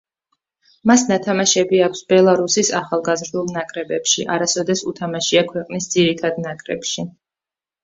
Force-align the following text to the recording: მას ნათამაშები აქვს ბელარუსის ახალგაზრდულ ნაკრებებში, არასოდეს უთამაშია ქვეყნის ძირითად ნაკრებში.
მას 0.91 1.01
ნათამაშები 1.09 1.81
აქვს 1.87 2.01
ბელარუსის 2.13 2.71
ახალგაზრდულ 2.79 3.53
ნაკრებებში, 3.59 4.27
არასოდეს 4.39 4.83
უთამაშია 4.95 5.47
ქვეყნის 5.55 5.93
ძირითად 5.95 6.43
ნაკრებში. 6.49 7.09